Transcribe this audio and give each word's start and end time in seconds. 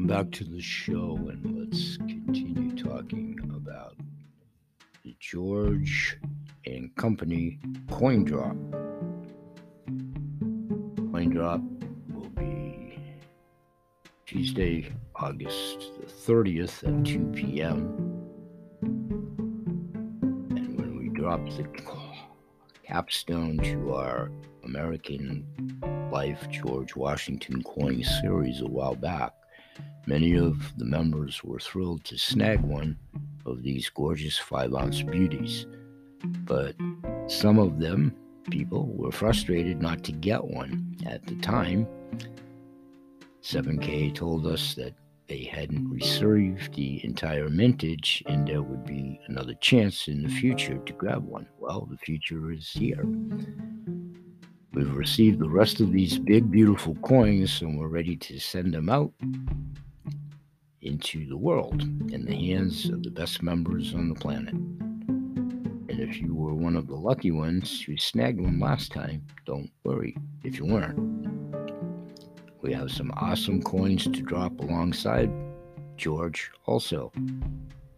welcome 0.00 0.24
back 0.24 0.32
to 0.32 0.44
the 0.44 0.62
show, 0.62 1.16
and 1.28 1.58
let's 1.58 1.98
continue 1.98 2.74
talking 2.74 3.38
about 3.54 3.96
the 5.04 5.14
George 5.20 6.16
and 6.64 6.94
Company 6.96 7.58
coin 7.90 8.24
drop. 8.24 8.56
Coin 11.12 11.28
drop 11.30 11.60
will 12.14 12.30
be 12.30 12.98
Tuesday, 14.24 14.90
August 15.16 15.90
the 16.00 16.06
30th 16.06 16.82
at 16.88 17.04
2 17.04 17.26
p.m. 17.34 17.76
And 20.56 20.78
when 20.78 20.96
we 20.96 21.10
drop 21.10 21.44
the 21.46 21.68
capstone 22.86 23.58
to 23.58 23.94
our 23.94 24.30
American 24.64 25.46
Life 26.10 26.48
George 26.48 26.96
Washington 26.96 27.62
coin 27.62 28.02
series 28.02 28.62
a 28.62 28.66
while 28.66 28.94
back, 28.94 29.34
Many 30.06 30.36
of 30.36 30.76
the 30.76 30.84
members 30.84 31.44
were 31.44 31.60
thrilled 31.60 32.04
to 32.04 32.18
snag 32.18 32.60
one 32.60 32.98
of 33.46 33.62
these 33.62 33.88
gorgeous 33.88 34.38
five 34.38 34.74
ounce 34.74 35.02
beauties, 35.02 35.66
but 36.44 36.74
some 37.28 37.58
of 37.58 37.78
them, 37.78 38.14
people, 38.50 38.86
were 38.88 39.12
frustrated 39.12 39.80
not 39.80 40.02
to 40.04 40.12
get 40.12 40.44
one. 40.44 40.96
At 41.06 41.24
the 41.26 41.36
time, 41.36 41.86
7K 43.42 44.14
told 44.14 44.46
us 44.46 44.74
that 44.74 44.94
they 45.28 45.44
hadn't 45.44 45.88
received 45.88 46.74
the 46.74 47.04
entire 47.04 47.48
mintage 47.48 48.22
and 48.26 48.48
there 48.48 48.62
would 48.62 48.84
be 48.84 49.20
another 49.28 49.54
chance 49.54 50.08
in 50.08 50.24
the 50.24 50.28
future 50.28 50.78
to 50.78 50.92
grab 50.92 51.24
one. 51.24 51.46
Well, 51.58 51.86
the 51.88 51.98
future 51.98 52.50
is 52.50 52.68
here. 52.68 53.04
We've 54.72 54.94
received 54.94 55.40
the 55.40 55.48
rest 55.48 55.80
of 55.80 55.90
these 55.90 56.16
big, 56.18 56.48
beautiful 56.48 56.94
coins 56.96 57.60
and 57.60 57.76
we're 57.76 57.88
ready 57.88 58.16
to 58.16 58.38
send 58.38 58.72
them 58.72 58.88
out 58.88 59.12
into 60.80 61.28
the 61.28 61.36
world 61.36 61.82
in 62.12 62.24
the 62.24 62.36
hands 62.36 62.88
of 62.88 63.02
the 63.02 63.10
best 63.10 63.42
members 63.42 63.94
on 63.94 64.08
the 64.08 64.14
planet. 64.14 64.54
And 64.54 65.90
if 65.98 66.20
you 66.20 66.36
were 66.36 66.54
one 66.54 66.76
of 66.76 66.86
the 66.86 66.94
lucky 66.94 67.32
ones 67.32 67.82
who 67.82 67.96
snagged 67.96 68.40
one 68.40 68.60
last 68.60 68.92
time, 68.92 69.26
don't 69.44 69.72
worry 69.82 70.16
if 70.44 70.56
you 70.56 70.66
weren't. 70.66 71.26
We 72.62 72.72
have 72.72 72.92
some 72.92 73.10
awesome 73.16 73.62
coins 73.62 74.04
to 74.04 74.22
drop 74.22 74.60
alongside 74.60 75.32
George 75.96 76.48
also. 76.66 77.10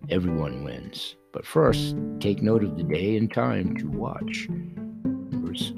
Everyone 0.08 0.64
wins. 0.64 1.16
But 1.34 1.44
first, 1.44 1.96
take 2.18 2.40
note 2.40 2.64
of 2.64 2.78
the 2.78 2.82
day 2.82 3.18
and 3.18 3.30
time 3.30 3.76
to 3.76 3.88
watch. 3.88 4.48
Numbers. 5.04 5.74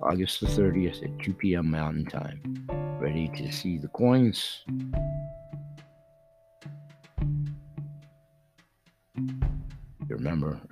August 0.00 0.40
the 0.40 0.46
30th 0.46 1.02
at 1.02 1.24
2 1.24 1.34
p.m. 1.34 1.72
Mountain 1.72 2.06
Time 2.06 2.40
ready 3.00 3.28
to 3.36 3.50
see 3.50 3.78
the 3.78 3.88
coins. 3.88 4.64
You 9.16 9.26
Remember, 10.08 10.60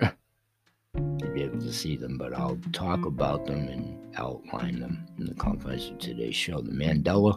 to 0.94 1.26
be 1.32 1.42
able 1.42 1.58
to 1.58 1.72
see 1.72 1.96
them, 1.96 2.16
but 2.16 2.32
I'll 2.34 2.58
talk 2.72 3.04
about 3.04 3.46
them 3.46 3.66
and 3.66 3.98
outline 4.16 4.78
them 4.78 5.04
in 5.18 5.26
the 5.26 5.34
confines 5.34 5.90
of 5.90 5.98
today's 5.98 6.36
show. 6.36 6.60
The 6.60 6.70
Mandela 6.70 7.36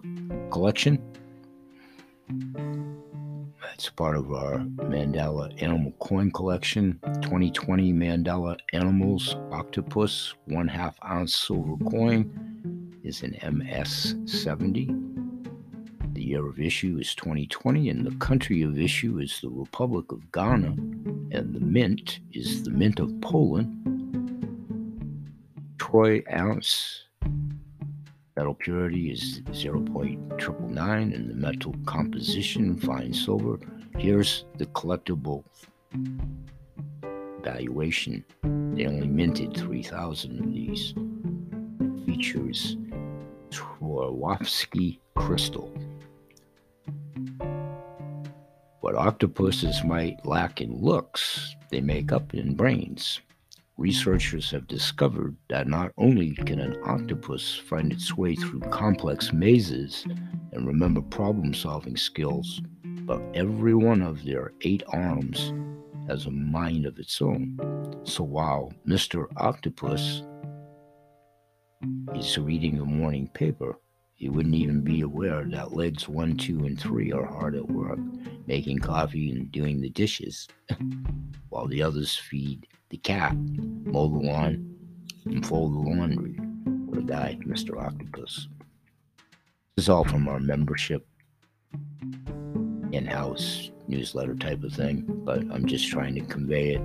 collection. 0.52 1.02
That's 3.88 3.95
part 3.95 4.17
of 4.17 4.33
our 4.33 4.57
Mandela 4.57 5.49
Animal 5.63 5.93
Coin 5.99 6.30
Collection. 6.30 6.99
2020 7.21 7.93
Mandela 7.93 8.57
Animals 8.73 9.38
Octopus, 9.53 10.33
one 10.43 10.67
half 10.67 10.97
ounce 11.05 11.33
silver 11.38 11.77
coin 11.89 12.99
is 13.05 13.23
an 13.23 13.38
MS70. 13.41 14.87
The 16.14 16.21
year 16.21 16.45
of 16.45 16.59
issue 16.59 16.98
is 16.99 17.15
2020, 17.15 17.87
and 17.87 18.05
the 18.05 18.14
country 18.17 18.61
of 18.61 18.77
issue 18.77 19.20
is 19.20 19.39
the 19.39 19.49
Republic 19.49 20.11
of 20.11 20.33
Ghana, 20.33 20.75
and 21.31 21.55
the 21.55 21.61
mint 21.61 22.19
is 22.33 22.64
the 22.64 22.71
Mint 22.71 22.99
of 22.99 23.09
Poland. 23.21 23.71
Troy 25.77 26.21
ounce 26.30 27.05
metal 28.36 28.54
purity 28.54 29.11
is 29.11 29.39
0.999, 29.52 31.15
and 31.15 31.30
the 31.30 31.36
metal 31.36 31.73
composition 31.86 32.77
fine 32.77 33.14
silver. 33.14 33.58
Here's 33.97 34.45
the 34.58 34.67
collectible 34.67 35.43
valuation. 37.43 38.23
They 38.43 38.85
only 38.85 39.08
minted 39.08 39.58
3,000 39.58 40.39
of 40.39 40.53
these. 40.53 40.93
Features 42.05 42.77
Swarovski 43.49 44.99
crystal. 45.15 45.73
What 48.81 48.95
octopuses 48.95 49.83
might 49.83 50.23
lack 50.25 50.61
in 50.61 50.80
looks, 50.80 51.55
they 51.71 51.81
make 51.81 52.11
up 52.11 52.36
in 52.36 52.55
brains. 52.55 53.19
Researchers 53.77 54.52
have 54.52 54.67
discovered 54.67 55.36
that 55.49 55.67
not 55.67 55.91
only 55.97 56.33
can 56.33 56.59
an 56.59 56.77
octopus 56.86 57.55
find 57.55 57.91
its 57.91 58.15
way 58.15 58.36
through 58.36 58.61
complex 58.71 59.33
mazes 59.33 60.05
and 60.52 60.67
remember 60.67 61.02
problem 61.02 61.53
solving 61.53 61.97
skills, 61.97 62.61
but 63.07 63.21
every 63.33 63.73
one 63.73 64.01
of 64.01 64.25
their 64.25 64.51
eight 64.61 64.83
arms 64.89 65.53
has 66.09 66.25
a 66.25 66.31
mind 66.31 66.85
of 66.85 66.99
its 66.99 67.21
own. 67.21 67.57
So 68.03 68.23
while 68.23 68.73
Mr. 68.85 69.27
Octopus 69.37 70.23
is 72.13 72.37
reading 72.37 72.77
the 72.77 72.85
morning 72.85 73.29
paper, 73.33 73.79
he 74.13 74.27
wouldn't 74.27 74.55
even 74.55 74.81
be 74.81 75.01
aware 75.01 75.45
that 75.45 75.73
legs 75.73 76.09
one, 76.09 76.35
two, 76.35 76.65
and 76.65 76.79
three 76.79 77.13
are 77.13 77.25
hard 77.25 77.55
at 77.55 77.69
work, 77.69 77.99
making 78.45 78.79
coffee 78.79 79.31
and 79.31 79.51
doing 79.53 79.79
the 79.79 79.89
dishes, 79.89 80.49
while 81.49 81.67
the 81.67 81.81
others 81.81 82.17
feed 82.17 82.67
the 82.89 82.97
cat, 82.97 83.37
mow 83.37 84.09
the 84.09 84.17
lawn, 84.17 84.75
and 85.25 85.45
fold 85.45 85.73
the 85.73 85.79
laundry. 85.79 86.33
What 86.87 86.99
a 86.99 87.03
guy, 87.03 87.37
Mr. 87.45 87.81
Octopus. 87.81 88.49
This 89.75 89.85
is 89.85 89.89
all 89.89 90.03
from 90.03 90.27
our 90.27 90.39
membership 90.39 91.07
in 92.92 93.05
house 93.05 93.71
newsletter 93.87 94.36
type 94.36 94.64
of 94.64 94.73
thing, 94.73 95.03
but 95.08 95.39
I'm 95.52 95.65
just 95.65 95.89
trying 95.89 96.15
to 96.15 96.21
convey 96.21 96.75
it 96.75 96.81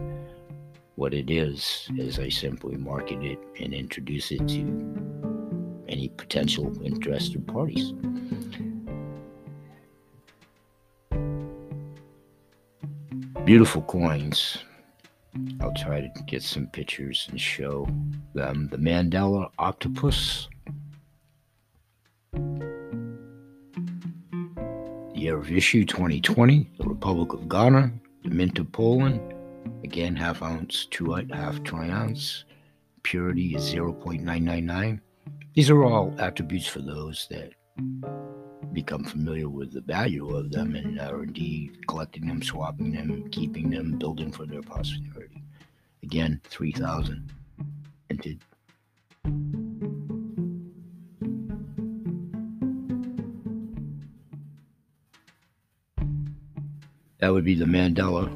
what 0.96 1.14
it 1.14 1.30
is 1.30 1.88
as 2.00 2.18
I 2.18 2.28
simply 2.28 2.76
market 2.76 3.22
it 3.22 3.38
and 3.60 3.72
introduce 3.72 4.30
it 4.30 4.46
to 4.48 5.82
any 5.88 6.08
potential 6.08 6.72
interested 6.84 7.46
parties. 7.46 7.92
Beautiful 13.44 13.82
coins. 13.82 14.58
I'll 15.60 15.74
try 15.74 16.00
to 16.00 16.08
get 16.26 16.42
some 16.42 16.66
pictures 16.69 17.26
and 17.30 17.40
show 17.40 17.88
them. 18.34 18.69
The 18.70 18.76
Mandela 18.76 19.50
octopus. 19.58 20.48
Year 25.22 25.38
of 25.38 25.52
issue 25.52 25.84
2020, 25.84 26.68
the 26.78 26.84
Republic 26.84 27.32
of 27.32 27.48
Ghana, 27.48 27.92
the 28.24 28.30
Mint 28.30 28.58
of 28.58 28.72
Poland, 28.72 29.20
again 29.84 30.16
half 30.16 30.42
ounce, 30.42 30.86
two 30.86 31.14
half 31.30 31.62
troy 31.62 31.88
ounce, 31.92 32.44
purity 33.04 33.54
is 33.54 33.72
0.999. 33.72 35.00
These 35.54 35.70
are 35.70 35.84
all 35.84 36.12
attributes 36.18 36.66
for 36.66 36.80
those 36.80 37.28
that 37.30 37.52
become 38.72 39.04
familiar 39.04 39.48
with 39.48 39.72
the 39.72 39.82
value 39.82 40.28
of 40.36 40.50
them 40.50 40.74
and 40.74 40.98
are 40.98 41.22
indeed 41.22 41.86
collecting 41.86 42.26
them, 42.26 42.42
swapping 42.42 42.90
them, 42.90 43.30
keeping 43.30 43.70
them, 43.70 43.98
building 43.98 44.32
for 44.32 44.44
their 44.44 44.62
posterity. 44.62 45.44
Again, 46.02 46.40
3,000 46.48 47.30
entered. 48.10 48.38
That 57.22 57.32
would 57.32 57.44
be 57.44 57.54
the 57.54 57.66
Mandela 57.66 58.26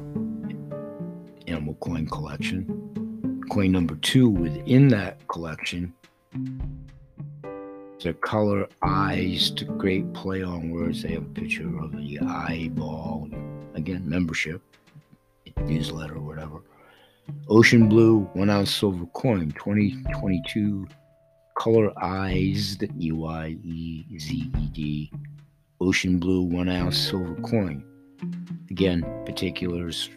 Animal 1.45 1.73
Coin 1.81 2.07
Collection. 2.07 3.43
Coin 3.51 3.73
number 3.73 3.97
two 3.97 4.29
within 4.29 4.87
that 4.87 5.27
collection 5.27 5.93
the 8.01 8.13
color 8.13 8.65
eyes 8.83 9.51
to 9.51 9.65
great 9.65 10.13
play 10.13 10.41
on 10.41 10.69
words. 10.69 11.03
They 11.03 11.09
have 11.09 11.23
a 11.23 11.33
picture 11.33 11.67
of 11.79 11.91
the 11.91 12.19
eyeball. 12.21 13.27
Again, 13.75 14.07
membership, 14.07 14.61
newsletter, 15.57 16.15
or 16.15 16.21
whatever. 16.21 16.61
Ocean 17.49 17.89
blue, 17.89 18.19
one 18.35 18.49
ounce 18.49 18.73
silver 18.73 19.05
coin, 19.07 19.51
2022. 19.51 20.87
Color 21.57 21.91
eyes, 22.01 22.77
E 22.97 23.11
Y 23.11 23.57
E 23.65 24.17
Z 24.17 24.49
E 24.57 24.65
D. 24.67 25.11
Ocean 25.81 26.19
blue, 26.19 26.43
one 26.43 26.69
ounce 26.69 26.97
silver 26.97 27.35
coin. 27.41 27.83
Again, 28.69 29.03
particulars, 29.25 30.09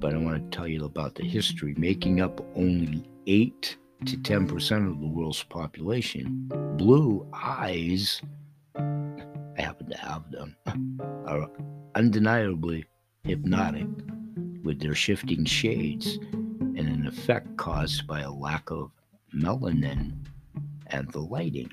but 0.00 0.14
I 0.14 0.18
want 0.18 0.50
to 0.50 0.56
tell 0.56 0.68
you 0.68 0.84
about 0.84 1.14
the 1.14 1.24
history. 1.24 1.74
Making 1.76 2.20
up 2.20 2.40
only 2.54 3.04
eight 3.26 3.76
to 4.06 4.16
10% 4.16 4.90
of 4.90 5.00
the 5.00 5.06
world's 5.06 5.42
population. 5.42 6.48
Blue 6.76 7.26
eyes 7.32 8.22
I 9.58 9.62
happen 9.62 9.90
to 9.90 9.96
have 9.96 10.30
them, 10.30 10.56
are 11.26 11.50
undeniably 11.96 12.84
hypnotic 13.24 13.88
with 14.62 14.80
their 14.80 14.94
shifting 14.94 15.44
shades 15.44 16.18
and 16.32 16.78
an 16.78 17.06
effect 17.06 17.56
caused 17.56 18.06
by 18.06 18.20
a 18.20 18.30
lack 18.30 18.70
of 18.70 18.92
melanin 19.34 20.12
and 20.86 21.10
the 21.10 21.18
lighting. 21.20 21.72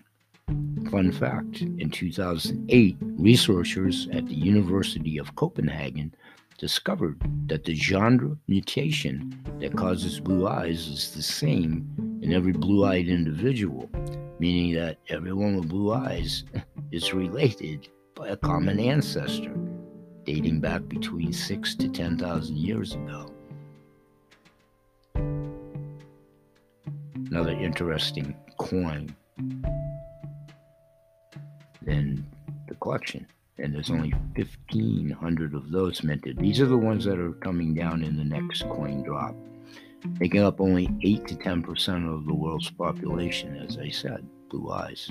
Fun 0.92 1.12
fact 1.12 1.62
in 1.62 1.90
2008, 1.90 2.98
researchers 3.02 4.08
at 4.12 4.26
the 4.28 4.36
University 4.36 5.18
of 5.18 5.36
Copenhagen 5.36 6.14
discovered 6.58 7.20
that 7.48 7.64
the 7.64 7.74
genre 7.74 8.38
mutation 8.48 9.38
that 9.60 9.76
causes 9.76 10.20
blue 10.20 10.48
eyes 10.48 10.88
is 10.88 11.12
the 11.16 11.22
same 11.22 11.86
in 12.22 12.32
every 12.32 12.54
blue 12.54 12.86
eyed 12.86 13.08
individual, 13.08 13.90
meaning 14.40 14.74
that 14.76 14.98
everyone 15.10 15.58
with 15.58 15.70
blue 15.70 15.92
eyes 15.92 16.44
is 16.92 17.14
related 17.14 17.90
by 18.14 18.30
a 18.30 18.38
common 18.38 18.80
ancestor 18.80 19.56
dating 20.24 20.60
back 20.60 20.88
between 20.88 21.34
six 21.34 21.76
to 21.76 21.90
10,000 21.90 22.58
years 22.58 22.94
ago. 22.94 23.32
Another 27.16 27.52
interesting 27.52 28.36
coin 28.58 29.16
in 31.88 32.26
the 32.68 32.76
collection 32.76 33.26
and 33.58 33.74
there's 33.74 33.90
only 33.90 34.12
1,500 34.36 35.54
of 35.54 35.72
those 35.72 36.04
minted. 36.04 36.38
These 36.38 36.60
are 36.60 36.66
the 36.66 36.78
ones 36.78 37.06
that 37.06 37.20
are 37.20 37.32
coming 37.34 37.74
down 37.74 38.04
in 38.04 38.18
the 38.18 38.24
next 38.24 38.64
coin 38.64 39.04
drop, 39.04 39.36
making 40.20 40.42
up 40.42 40.60
only 40.60 40.90
8 41.02 41.28
to 41.28 41.36
10% 41.36 42.14
of 42.14 42.26
the 42.26 42.34
world's 42.34 42.70
population, 42.70 43.56
as 43.58 43.78
I 43.78 43.90
said, 43.90 44.28
blue 44.50 44.72
eyes. 44.72 45.10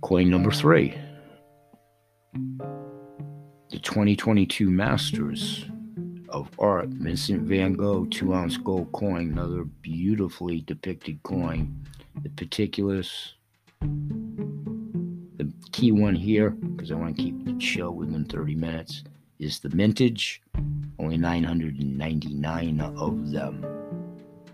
Coin 0.00 0.30
number 0.30 0.50
three 0.50 0.96
the 3.70 3.78
2022 3.78 4.70
Masters 4.70 5.66
of 6.30 6.48
Art 6.58 6.88
Vincent 6.88 7.42
van 7.42 7.74
Gogh 7.74 8.06
2 8.06 8.34
ounce 8.34 8.56
gold 8.56 8.92
coin, 8.92 9.32
another 9.32 9.64
beautifully 9.64 10.60
depicted 10.62 11.22
coin. 11.22 11.86
The 12.22 12.30
particulars 12.30 13.34
the 13.80 15.52
key 15.70 15.92
one 15.92 16.14
here, 16.14 16.50
because 16.50 16.90
I 16.90 16.96
want 16.96 17.16
to 17.16 17.22
keep 17.22 17.44
the 17.44 17.58
show 17.60 17.90
within 17.90 18.24
30 18.24 18.54
minutes, 18.56 19.04
is 19.38 19.60
the 19.60 19.70
mintage. 19.70 20.42
Only 20.98 21.16
999 21.16 22.80
of 22.80 23.30
them. 23.30 23.64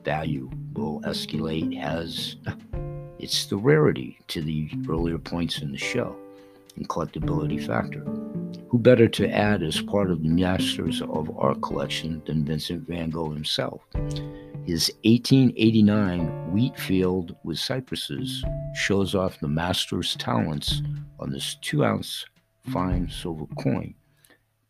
Value 0.05 0.51
will 0.75 1.01
escalate 1.03 1.83
as 1.83 2.37
it's 3.19 3.47
the 3.47 3.57
rarity 3.57 4.19
to 4.29 4.43
the 4.43 4.71
earlier 4.89 5.19
points 5.19 5.63
in 5.63 5.73
the 5.73 5.79
show 5.79 6.15
and 6.77 6.89
collectability 6.89 7.65
factor. 7.65 8.01
Who 8.69 8.79
better 8.79 9.09
to 9.09 9.31
add 9.31 9.63
as 9.63 9.81
part 9.81 10.11
of 10.11 10.23
the 10.23 10.29
Masters 10.29 11.01
of 11.03 11.31
Art 11.39 11.63
collection 11.63 12.23
than 12.27 12.45
Vincent 12.45 12.87
van 12.89 13.11
Gogh 13.11 13.31
himself? 13.31 13.83
His 14.65 14.91
1889 15.05 16.53
wheat 16.53 16.79
field 16.79 17.37
with 17.45 17.59
cypresses 17.59 18.43
shows 18.75 19.15
off 19.15 19.39
the 19.39 19.49
master's 19.49 20.17
talents 20.17 20.83
on 21.21 21.31
this 21.31 21.57
two 21.61 21.85
ounce 21.85 22.25
fine 22.73 23.09
silver 23.11 23.47
coin. 23.59 23.95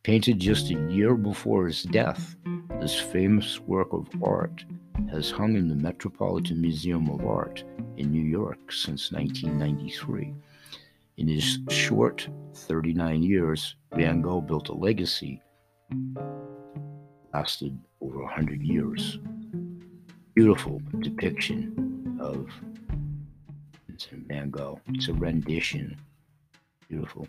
Painted 0.03 0.39
just 0.39 0.71
a 0.71 0.91
year 0.91 1.15
before 1.15 1.67
his 1.67 1.85
death, 1.85 2.37
this 2.81 3.01
famous 3.01 3.61
work 3.61 3.93
of 3.93 4.09
art 4.23 4.65
has 5.11 5.31
hung 5.31 5.57
in 5.57 5.69
the 5.69 5.75
Metropolitan 5.75 6.61
Museum 6.61 7.09
of 7.09 7.25
Art 7.25 7.65
in 7.97 8.11
New 8.11 8.23
York 8.23 8.71
since 8.71 9.13
1993. 9.13 10.35
In 11.17 11.29
his 11.29 11.59
short 11.71 12.29
39 12.55 13.23
years, 13.23 13.77
Van 13.93 14.21
Gogh 14.21 14.41
built 14.41 14.69
a 14.69 14.75
legacy 14.75 15.41
that 15.91 16.25
lasted 17.33 17.79
over 18.01 18.23
100 18.23 18.63
years 18.63 19.19
beautiful 20.35 20.83
depiction 20.99 22.19
of 22.21 22.49
Vincent 23.87 24.27
Van 24.27 24.51
Gogh. 24.51 24.81
It's 24.89 25.07
a 25.07 25.13
rendition. 25.13 25.97
Beautiful. 26.89 27.29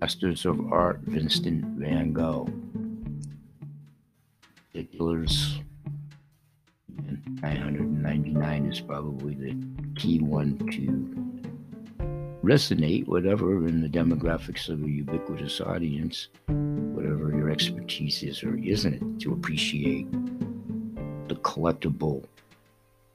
Masters 0.00 0.46
of 0.46 0.60
Art, 0.72 1.00
Vincent 1.02 1.64
Van 1.78 2.12
Gogh. 2.12 2.48
Particulars. 4.72 5.58
999 7.42 8.66
is 8.66 8.80
probably 8.80 9.34
the 9.34 9.56
key 9.96 10.20
one 10.20 10.56
to 10.70 11.29
resonate, 12.50 13.06
whatever 13.06 13.64
in 13.68 13.80
the 13.80 13.88
demographics 13.88 14.68
of 14.68 14.82
a 14.82 14.90
ubiquitous 14.90 15.60
audience, 15.60 16.26
whatever 16.48 17.30
your 17.30 17.48
expertise 17.48 18.24
is 18.24 18.42
or 18.42 18.58
isn't, 18.58 19.20
to 19.20 19.32
appreciate 19.32 20.10
the 21.28 21.36
collectible 21.42 22.24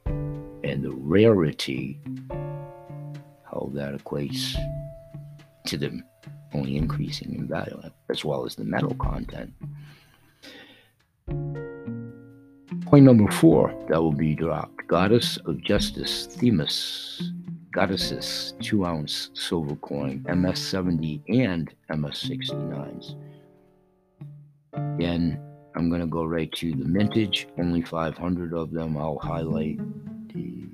and 0.06 0.82
the 0.86 0.92
rarity, 0.92 2.00
how 3.44 3.70
that 3.74 3.94
equates 3.94 4.56
to 5.66 5.78
them 5.78 6.02
only 6.54 6.78
increasing 6.78 7.36
in 7.36 7.46
value, 7.46 7.82
as 8.10 8.24
well 8.24 8.46
as 8.46 8.56
the 8.56 8.64
metal 8.64 8.96
content. 8.96 9.52
Point 12.86 13.04
number 13.04 13.30
four 13.34 13.76
that 13.90 14.02
will 14.02 14.14
be 14.14 14.34
dropped 14.34 14.88
Goddess 14.88 15.36
of 15.46 15.62
Justice, 15.62 16.26
Themis, 16.28 17.34
Goddesses, 17.76 18.54
2 18.62 18.86
ounce 18.86 19.32
silver 19.34 19.76
coin, 19.76 20.26
MS 20.34 20.60
70 20.60 21.22
and 21.28 21.74
MS 21.90 22.24
69s. 22.24 23.16
Again, 24.72 25.38
I'm 25.76 25.90
going 25.90 26.00
to 26.00 26.08
go 26.08 26.24
right 26.24 26.50
to 26.54 26.72
the 26.72 26.86
mintage, 26.86 27.50
only 27.58 27.82
500 27.82 28.54
of 28.54 28.72
them. 28.72 28.96
I'll 28.96 29.20
highlight 29.20 29.78
the 30.34 30.70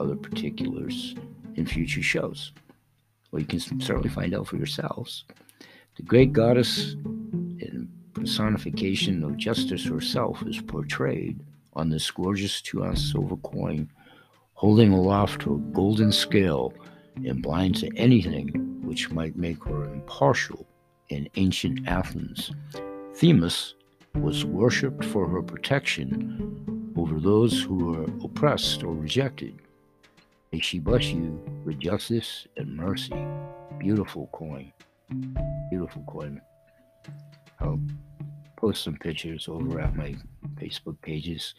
other 0.00 0.16
particulars 0.16 1.14
in 1.56 1.66
future 1.66 2.02
shows. 2.02 2.52
Well, 3.30 3.40
you 3.40 3.46
can 3.46 3.60
certainly 3.60 4.08
find 4.08 4.34
out 4.34 4.46
for 4.46 4.56
yourselves. 4.56 5.26
The 5.96 6.04
great 6.04 6.32
goddess 6.32 6.94
in 6.94 7.90
personification 8.14 9.22
of 9.22 9.36
justice 9.36 9.84
herself 9.84 10.42
is 10.46 10.58
portrayed 10.58 11.44
on 11.74 11.90
this 11.90 12.10
gorgeous 12.10 12.62
two 12.62 12.82
ounce 12.82 13.12
silver 13.12 13.36
coin, 13.36 13.90
holding 14.56 14.92
aloft 14.92 15.42
her 15.42 15.54
golden 15.72 16.10
scale 16.10 16.72
and 17.24 17.42
blind 17.42 17.76
to 17.76 17.94
anything 17.96 18.48
which 18.82 19.10
might 19.10 19.36
make 19.36 19.62
her 19.64 19.84
impartial 19.84 20.66
in 21.10 21.28
ancient 21.36 21.86
Athens. 21.86 22.50
Themis 23.14 23.74
was 24.14 24.44
worshipped 24.44 25.04
for 25.04 25.28
her 25.28 25.42
protection 25.42 26.92
over 26.96 27.20
those 27.20 27.62
who 27.62 27.76
were 27.76 28.04
oppressed 28.24 28.82
or 28.82 28.94
rejected. 28.94 29.60
May 30.52 30.60
she 30.60 30.78
bless 30.78 31.08
you 31.08 31.38
with 31.64 31.78
justice 31.78 32.46
and 32.56 32.76
mercy. 32.76 33.14
Beautiful 33.78 34.28
coin. 34.32 34.72
Beautiful 35.70 36.02
coin. 36.06 36.40
I'll 37.60 37.80
post 38.56 38.84
some 38.84 38.96
pictures 38.96 39.48
over 39.48 39.80
at 39.80 39.94
my 39.94 40.14
Facebook 40.54 40.98
pages. 41.02 41.54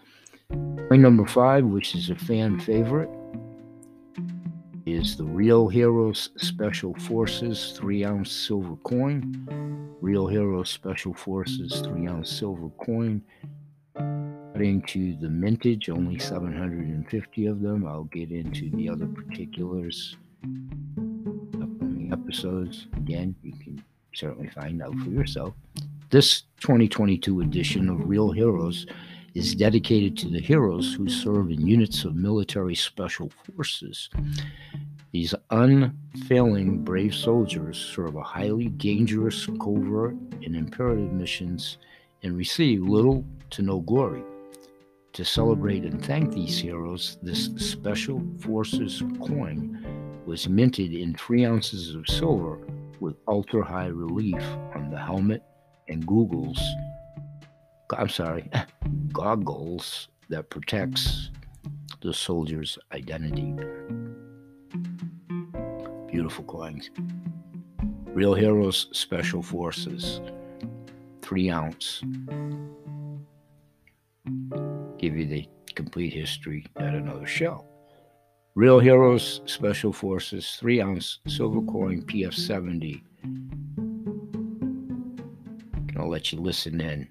Coin 0.89 1.01
number 1.01 1.25
five, 1.25 1.65
which 1.65 1.95
is 1.95 2.09
a 2.09 2.15
fan 2.15 2.61
favorite, 2.61 3.09
is 4.85 5.17
the 5.17 5.25
Real 5.25 5.67
Heroes 5.67 6.29
Special 6.37 6.93
Forces 6.93 7.73
3 7.75 8.05
ounce 8.05 8.31
silver 8.31 8.77
coin. 8.85 9.97
Real 9.99 10.27
Heroes 10.27 10.69
Special 10.69 11.13
Forces 11.13 11.81
3 11.81 12.07
ounce 12.07 12.31
silver 12.31 12.69
coin. 12.77 13.21
Heading 13.97 14.81
to 14.87 15.17
the 15.17 15.27
mintage, 15.27 15.89
only 15.89 16.17
750 16.17 17.47
of 17.47 17.61
them. 17.61 17.85
I'll 17.85 18.05
get 18.05 18.31
into 18.31 18.69
the 18.69 18.87
other 18.87 19.07
particulars 19.07 20.15
upcoming 21.61 22.11
episodes. 22.13 22.87
Again, 22.95 23.35
you 23.43 23.51
can 23.51 23.83
certainly 24.15 24.49
find 24.51 24.81
out 24.81 24.97
for 24.99 25.09
yourself. 25.09 25.53
This 26.11 26.43
2022 26.61 27.41
edition 27.41 27.89
of 27.89 28.07
Real 28.07 28.31
Heroes 28.31 28.85
is 29.37 29.53
dedicated 29.53 30.17
to 30.17 30.27
the 30.29 30.39
heroes 30.39 30.95
who 30.95 31.07
serve 31.07 31.51
in 31.51 31.67
units 31.67 32.03
of 32.05 32.15
military 32.15 32.73
special 32.73 33.29
forces. 33.29 34.09
These 35.11 35.35
unfailing 35.51 36.83
brave 36.83 37.13
soldiers 37.13 37.77
serve 37.77 38.15
a 38.15 38.23
highly 38.23 38.69
dangerous, 38.69 39.45
covert, 39.61 40.15
and 40.43 40.55
imperative 40.55 41.13
missions 41.13 41.77
and 42.23 42.35
receive 42.35 42.81
little 42.81 43.23
to 43.51 43.61
no 43.61 43.81
glory. 43.81 44.23
To 45.13 45.23
celebrate 45.23 45.83
and 45.83 46.03
thank 46.03 46.33
these 46.33 46.57
heroes, 46.57 47.19
this 47.21 47.45
special 47.57 48.23
forces 48.39 49.03
coin 49.19 49.85
was 50.25 50.49
minted 50.49 50.93
in 50.93 51.13
three 51.13 51.45
ounces 51.45 51.93
of 51.93 52.07
silver 52.07 52.57
with 52.99 53.15
ultra 53.27 53.63
high 53.63 53.85
relief 53.85 54.43
on 54.73 54.89
the 54.89 54.97
helmet 54.97 55.43
and 55.89 56.07
googles 56.07 56.59
I'm 57.95 58.09
sorry, 58.09 58.49
goggles 59.13 60.09
that 60.29 60.49
protects 60.49 61.31
the 62.01 62.13
soldier's 62.13 62.77
identity. 62.91 63.55
Beautiful 66.07 66.45
coins. 66.45 66.89
Real 68.07 68.33
Heroes 68.33 68.87
Special 68.91 69.41
Forces, 69.41 70.21
three 71.21 71.49
ounce. 71.49 72.01
Give 74.97 75.15
you 75.15 75.27
the 75.27 75.47
complete 75.75 76.13
history 76.13 76.65
at 76.77 76.95
another 76.95 77.27
show. 77.27 77.65
Real 78.55 78.79
Heroes 78.79 79.41
Special 79.45 79.93
Forces, 79.93 80.57
three 80.59 80.81
ounce 80.81 81.19
silver 81.27 81.61
coin 81.61 82.01
PF70. 82.01 83.01
Gonna 85.93 86.07
let 86.07 86.31
you 86.31 86.39
listen 86.39 86.81
in. 86.81 87.07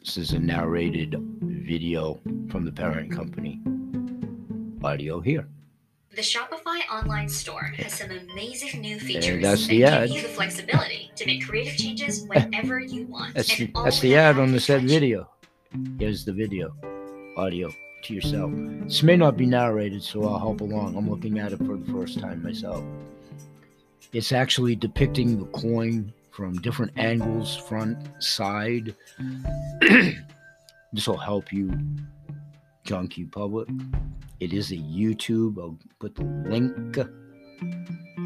This 0.00 0.16
is 0.16 0.32
a 0.32 0.38
narrated 0.38 1.16
video 1.40 2.20
from 2.48 2.64
the 2.64 2.70
parent 2.70 3.10
company. 3.10 3.60
Audio 4.84 5.18
here. 5.20 5.48
The 6.14 6.22
Shopify 6.22 6.82
online 6.92 7.28
store 7.28 7.72
has 7.76 7.94
some 7.94 8.10
amazing 8.10 8.80
new 8.80 9.00
features 9.00 9.26
And 9.26 9.44
that's 9.44 9.62
that 9.62 9.68
the 9.70 9.78
give 9.78 9.88
ad. 9.88 10.10
you 10.10 10.22
the 10.22 10.28
flexibility 10.28 11.10
to 11.16 11.26
make 11.26 11.44
creative 11.44 11.76
changes 11.76 12.24
whenever 12.28 12.78
you 12.78 13.06
want. 13.06 13.34
That's 13.34 13.56
the, 13.56 13.68
that's 13.82 13.98
the 13.98 14.14
ad 14.14 14.38
on 14.38 14.52
the 14.52 14.60
said 14.60 14.82
video. 14.82 15.28
Here's 15.98 16.24
the 16.24 16.32
video, 16.32 16.76
audio 17.36 17.72
to 18.04 18.14
yourself. 18.14 18.52
This 18.84 19.02
may 19.02 19.16
not 19.16 19.36
be 19.36 19.46
narrated, 19.46 20.04
so 20.04 20.22
I'll 20.22 20.38
help 20.38 20.60
along. 20.60 20.94
I'm 20.96 21.10
looking 21.10 21.40
at 21.40 21.52
it 21.52 21.58
for 21.58 21.76
the 21.76 21.92
first 21.92 22.20
time 22.20 22.40
myself. 22.40 22.84
It's 24.12 24.30
actually 24.30 24.76
depicting 24.76 25.40
the 25.40 25.46
coin 25.46 26.12
from 26.34 26.60
different 26.60 26.90
angles, 26.96 27.56
front, 27.56 27.96
side. 28.18 28.92
this 30.92 31.06
will 31.06 31.16
help 31.16 31.52
you, 31.52 31.70
junk 32.82 33.16
you 33.16 33.28
public. 33.28 33.68
It 34.40 34.52
is 34.52 34.72
a 34.72 34.76
YouTube. 34.76 35.58
I'll 35.58 35.78
put 36.00 36.16
the 36.16 36.24
link 36.24 36.98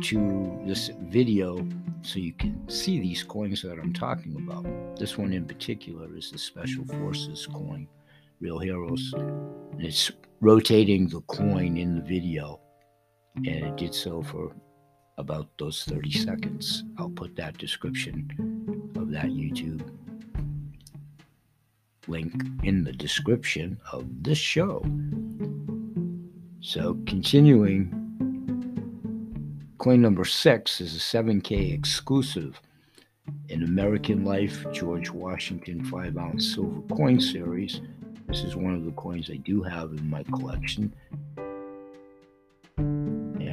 to 0.04 0.62
this 0.66 0.90
video 1.02 1.66
so 2.00 2.18
you 2.18 2.32
can 2.32 2.66
see 2.70 2.98
these 2.98 3.22
coins 3.22 3.60
that 3.62 3.78
I'm 3.78 3.92
talking 3.92 4.36
about. 4.36 4.64
This 4.98 5.18
one 5.18 5.34
in 5.34 5.44
particular 5.44 6.08
is 6.16 6.30
the 6.30 6.38
Special 6.38 6.86
Forces 6.86 7.46
coin, 7.46 7.86
Real 8.40 8.58
Heroes. 8.58 9.12
And 9.16 9.82
it's 9.84 10.10
rotating 10.40 11.08
the 11.08 11.20
coin 11.22 11.76
in 11.76 11.96
the 11.96 12.02
video. 12.02 12.60
And 13.36 13.66
it 13.66 13.76
did 13.76 13.94
so 13.94 14.22
for 14.22 14.52
about 15.18 15.48
those 15.58 15.84
30 15.84 16.10
seconds. 16.12 16.84
I'll 16.96 17.10
put 17.10 17.36
that 17.36 17.58
description 17.58 18.90
of 18.96 19.10
that 19.10 19.26
YouTube 19.26 19.82
link 22.06 22.32
in 22.62 22.84
the 22.84 22.92
description 22.92 23.78
of 23.92 24.06
this 24.22 24.38
show. 24.38 24.82
So, 26.60 26.96
continuing, 27.06 27.92
coin 29.78 30.00
number 30.00 30.24
six 30.24 30.80
is 30.80 30.96
a 30.96 30.98
7K 30.98 31.72
exclusive 31.72 32.60
in 33.48 33.64
American 33.64 34.24
Life 34.24 34.64
George 34.72 35.10
Washington 35.10 35.84
5 35.84 36.16
ounce 36.16 36.54
silver 36.54 36.80
coin 36.94 37.20
series. 37.20 37.80
This 38.26 38.42
is 38.42 38.56
one 38.56 38.74
of 38.74 38.84
the 38.84 38.92
coins 38.92 39.30
I 39.30 39.36
do 39.36 39.62
have 39.62 39.90
in 39.92 40.08
my 40.08 40.22
collection. 40.24 40.92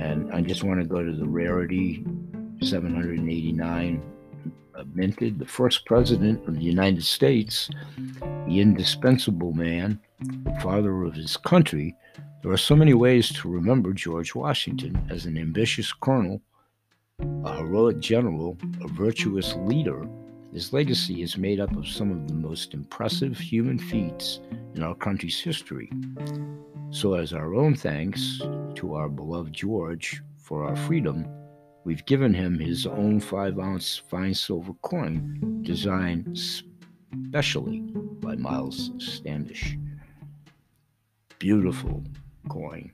And 0.05 0.31
I 0.31 0.41
just 0.41 0.63
want 0.63 0.79
to 0.79 0.85
go 0.85 1.03
to 1.03 1.11
the 1.11 1.25
rarity 1.25 2.05
789 2.61 4.03
uh, 4.75 4.83
minted, 4.93 5.39
the 5.39 5.47
first 5.47 5.83
president 5.87 6.47
of 6.47 6.53
the 6.53 6.61
United 6.61 7.03
States, 7.03 7.71
the 8.47 8.59
indispensable 8.59 9.53
man, 9.53 9.99
the 10.19 10.55
father 10.61 11.01
of 11.01 11.15
his 11.15 11.37
country. 11.37 11.95
There 12.43 12.51
are 12.51 12.57
so 12.57 12.75
many 12.75 12.93
ways 12.93 13.33
to 13.33 13.49
remember 13.49 13.93
George 13.93 14.35
Washington 14.35 15.03
as 15.09 15.25
an 15.25 15.39
ambitious 15.39 15.91
colonel, 15.91 16.39
a 17.43 17.57
heroic 17.57 17.99
general, 17.99 18.59
a 18.83 18.87
virtuous 18.87 19.55
leader. 19.55 20.07
His 20.55 20.71
legacy 20.71 21.21
is 21.21 21.37
made 21.37 21.59
up 21.59 21.75
of 21.75 21.85
some 21.85 22.11
of 22.11 22.29
the 22.29 22.33
most 22.33 22.73
impressive 22.73 23.37
human 23.37 23.77
feats 23.77 24.39
in 24.73 24.83
our 24.83 24.95
country's 24.95 25.37
history. 25.37 25.91
So, 26.91 27.15
as 27.15 27.33
our 27.33 27.55
own 27.55 27.75
thanks 27.75 28.39
to 28.75 28.93
our 28.93 29.09
beloved 29.09 29.51
George 29.51 30.23
for 30.37 30.63
our 30.63 30.77
freedom, 30.77 31.27
we've 31.83 32.05
given 32.05 32.33
him 32.33 32.57
his 32.57 32.87
own 32.87 33.19
five 33.19 33.59
ounce 33.59 33.97
fine 33.97 34.33
silver 34.33 34.71
coin 34.81 35.59
designed 35.61 36.39
specially 36.39 37.81
by 38.21 38.37
Miles 38.37 38.91
Standish. 38.97 39.77
Beautiful 41.37 42.01
coin. 42.47 42.93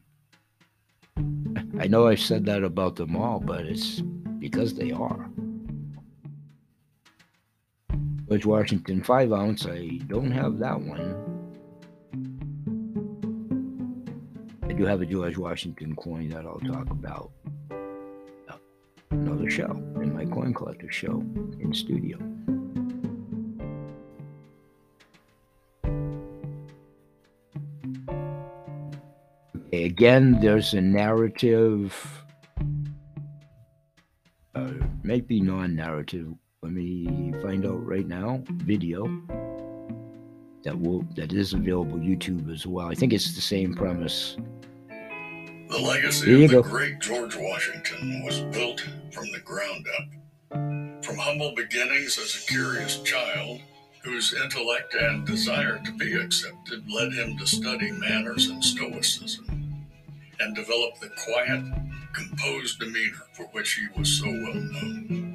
I 1.79 1.85
know 1.85 2.07
I've 2.07 2.21
said 2.21 2.43
that 2.45 2.63
about 2.63 2.95
them 2.95 3.15
all, 3.15 3.39
but 3.39 3.67
it's 3.67 4.01
because 4.39 4.73
they 4.73 4.91
are. 4.91 5.29
George 8.31 8.45
Washington 8.45 9.03
5 9.03 9.33
ounce, 9.33 9.65
I 9.65 9.99
don't 10.07 10.31
have 10.31 10.57
that 10.59 10.79
one. 10.79 11.17
I 14.63 14.71
do 14.71 14.85
have 14.85 15.01
a 15.01 15.05
George 15.05 15.37
Washington 15.37 15.93
coin 15.97 16.29
that 16.29 16.45
I'll 16.45 16.61
talk 16.61 16.89
about 16.91 17.33
another 19.09 19.49
show 19.49 19.71
in 20.01 20.13
my 20.15 20.23
coin 20.23 20.53
collector 20.53 20.89
show 20.89 21.19
in 21.59 21.73
studio. 21.73 22.17
Again, 29.73 30.39
there's 30.39 30.73
a 30.73 30.79
narrative, 30.79 32.23
uh, 34.55 34.71
maybe 35.03 35.41
non-narrative. 35.41 36.27
Let 36.27 36.29
me 36.29 36.50
find 37.41 37.65
out 37.65 37.85
right 37.85 38.07
now. 38.07 38.41
Video 38.49 39.05
that 40.63 40.79
will 40.79 41.03
that 41.15 41.33
is 41.33 41.53
available 41.53 41.97
YouTube 41.97 42.51
as 42.53 42.67
well. 42.67 42.87
I 42.87 42.93
think 42.93 43.13
it's 43.13 43.33
the 43.33 43.41
same 43.41 43.73
premise. 43.73 44.37
The 45.69 45.79
legacy 45.79 46.25
There 46.25 46.37
you 46.37 46.45
of 46.45 46.51
the 46.51 46.61
go. 46.61 46.69
great 46.69 46.99
George 46.99 47.35
Washington 47.35 48.23
was 48.25 48.41
built 48.55 48.81
from 49.11 49.31
the 49.31 49.39
ground 49.39 49.85
up. 49.97 51.03
From 51.03 51.17
humble 51.17 51.53
beginnings 51.55 52.19
as 52.19 52.35
a 52.35 52.47
curious 52.47 53.01
child, 53.01 53.61
whose 54.03 54.33
intellect 54.33 54.93
and 54.93 55.25
desire 55.25 55.79
to 55.83 55.91
be 55.93 56.13
accepted 56.13 56.83
led 56.91 57.13
him 57.13 57.37
to 57.37 57.47
study 57.47 57.91
manners 57.91 58.49
and 58.49 58.63
stoicism, 58.63 59.87
and 60.39 60.55
develop 60.55 60.99
the 60.99 61.09
quiet, 61.25 61.63
composed 62.13 62.79
demeanor 62.79 63.23
for 63.33 63.45
which 63.53 63.73
he 63.73 63.87
was 63.99 64.09
so 64.19 64.25
well 64.25 64.53
known. 64.53 65.30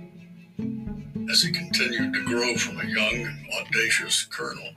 As 1.37 1.43
he 1.43 1.53
continued 1.53 2.15
to 2.15 2.25
grow 2.25 2.57
from 2.57 2.81
a 2.81 2.87
young 2.87 3.15
and 3.15 3.47
audacious 3.61 4.25
colonel 4.25 4.71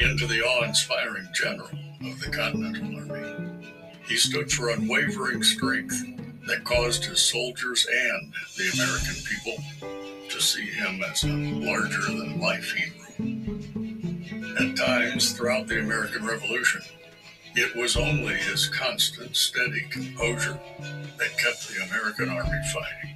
into 0.00 0.26
the 0.26 0.42
awe 0.42 0.64
inspiring 0.64 1.28
general 1.32 1.70
of 2.04 2.18
the 2.18 2.28
Continental 2.28 3.08
Army, 3.08 3.62
he 4.08 4.16
stood 4.16 4.50
for 4.50 4.70
unwavering 4.70 5.44
strength 5.44 6.04
that 6.48 6.64
caused 6.64 7.04
his 7.04 7.22
soldiers 7.22 7.86
and 7.88 8.32
the 8.56 8.72
American 8.74 9.14
people 9.30 9.62
to 10.28 10.42
see 10.42 10.64
him 10.64 11.04
as 11.04 11.22
a 11.22 11.28
larger 11.28 12.00
than 12.00 12.40
life 12.40 12.72
hero. 12.72 12.98
At 14.58 14.76
times 14.76 15.34
throughout 15.34 15.68
the 15.68 15.78
American 15.78 16.26
Revolution, 16.26 16.82
it 17.54 17.76
was 17.76 17.96
only 17.96 18.34
his 18.34 18.66
constant, 18.66 19.36
steady 19.36 19.82
composure 19.88 20.58
that 20.80 21.38
kept 21.38 21.68
the 21.68 21.84
American 21.84 22.28
Army 22.28 22.58
fighting. 22.72 23.14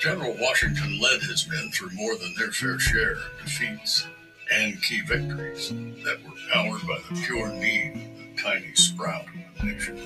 General 0.00 0.36
Washington 0.38 1.00
led 1.00 1.22
his 1.22 1.48
men 1.48 1.70
through 1.70 1.90
more 1.94 2.16
than 2.16 2.34
their 2.36 2.52
fair 2.52 2.78
share 2.78 3.12
of 3.12 3.30
defeats 3.42 4.06
and 4.52 4.80
key 4.82 5.00
victories 5.00 5.70
that 6.04 6.18
were 6.22 6.36
powered 6.52 6.82
by 6.82 6.98
the 7.08 7.22
pure 7.22 7.48
need 7.48 7.92
of 7.94 8.18
the 8.18 8.42
tiny 8.42 8.74
sprout 8.74 9.24
of 9.24 9.62
a 9.62 9.66
nation. 9.66 9.96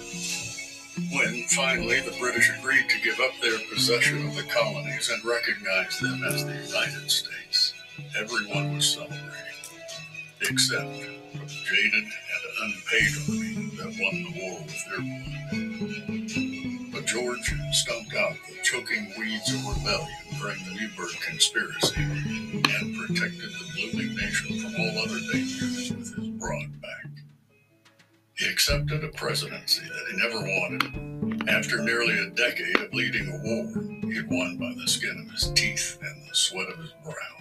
When 1.12 1.42
finally 1.48 2.00
the 2.00 2.16
British 2.20 2.50
agreed 2.56 2.88
to 2.88 3.00
give 3.02 3.18
up 3.18 3.32
their 3.42 3.58
possession 3.72 4.28
of 4.28 4.36
the 4.36 4.44
colonies 4.44 5.10
and 5.10 5.24
recognize 5.24 5.98
them 5.98 6.22
as 6.24 6.44
the 6.44 6.52
United 6.52 7.10
States, 7.10 7.74
everyone 8.16 8.76
was 8.76 8.94
celebrating, 8.94 9.26
except 10.42 10.94
for 11.32 11.38
the 11.38 11.60
jaded 11.64 12.04
and 12.04 12.44
unpaid 12.62 13.10
army 13.28 13.70
that 13.76 13.96
won 14.00 14.22
the 14.22 14.40
war 14.40 14.60
with 14.62 14.84
their 14.88 16.08
blood. 16.08 16.19
George 17.10 17.52
stumped 17.72 18.14
out 18.14 18.36
the 18.48 18.54
choking 18.62 19.12
weeds 19.18 19.52
of 19.52 19.66
rebellion 19.66 20.06
during 20.38 20.64
the 20.64 20.80
Newburgh 20.80 21.16
conspiracy 21.20 22.00
and 22.00 22.96
protected 22.96 23.50
the 23.50 23.66
blooming 23.74 24.14
nation 24.14 24.60
from 24.60 24.80
all 24.80 24.98
other 24.98 25.18
dangers 25.32 25.90
with 25.90 26.14
his 26.14 26.28
broad 26.28 26.80
back. 26.80 27.06
He 28.34 28.48
accepted 28.48 29.02
a 29.02 29.08
presidency 29.08 29.82
that 29.82 30.06
he 30.08 30.16
never 30.18 30.38
wanted. 30.40 31.48
After 31.48 31.82
nearly 31.82 32.16
a 32.16 32.30
decade 32.30 32.76
of 32.76 32.94
leading 32.94 33.26
a 33.26 33.38
war 33.42 34.12
he'd 34.12 34.30
won 34.30 34.56
by 34.58 34.72
the 34.80 34.88
skin 34.88 35.26
of 35.26 35.32
his 35.32 35.50
teeth 35.50 35.98
and 36.00 36.30
the 36.30 36.34
sweat 36.36 36.68
of 36.68 36.78
his 36.78 36.94
brow. 37.02 37.36